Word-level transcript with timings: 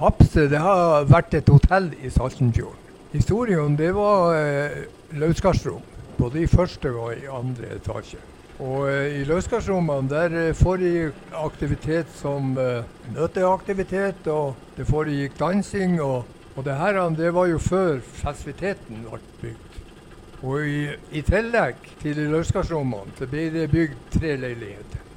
Kapse 0.00 0.46
det 0.48 0.56
har 0.64 1.04
vært 1.10 1.34
et 1.36 1.50
hotell 1.52 1.90
i 2.00 2.08
Saltenfjorden. 2.08 2.92
Historien 3.12 3.74
det 3.76 3.90
var 3.92 4.32
eh, 4.32 4.86
løsgardsrom, 5.12 5.82
både 6.16 6.40
i 6.40 6.46
første 6.48 6.88
og 6.96 7.10
i 7.18 7.26
andre 7.28 7.74
etasje. 7.74 8.20
Og 8.64 8.86
eh, 8.88 9.18
I 9.20 9.26
løsgardsrommene 9.28 10.08
der 10.08 10.36
eh, 10.40 10.54
foregikk 10.56 11.34
aktivitet 11.36 12.08
som 12.16 12.54
eh, 12.56 12.88
møteaktivitet, 13.12 14.24
og 14.32 14.56
det 14.78 14.88
foregikk 14.88 15.36
dansing. 15.36 15.98
Og, 16.00 16.24
og 16.56 16.64
det 16.64 16.78
her 16.80 17.02
det 17.20 17.34
var 17.36 17.52
jo 17.52 17.60
før 17.60 18.00
festiviteten 18.00 19.04
ble 19.04 19.20
bygd. 19.42 19.78
Og 20.48 20.64
i, 20.64 20.80
i 21.12 21.26
tillegg 21.28 21.92
til 22.00 22.24
løsgardsrommene 22.32 23.20
så 23.20 23.28
ble 23.28 23.50
det 23.52 23.68
bygd 23.68 24.00
tre 24.16 24.32
leiligheter. 24.48 25.09